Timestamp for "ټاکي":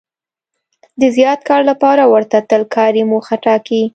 3.45-3.81